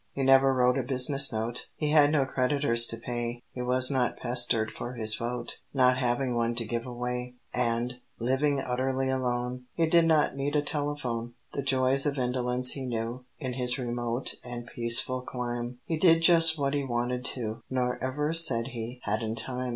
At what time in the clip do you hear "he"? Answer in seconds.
0.13-0.23, 1.75-1.89, 3.51-3.61, 9.75-9.85, 12.71-12.83, 15.85-15.97, 16.73-16.83, 18.69-19.01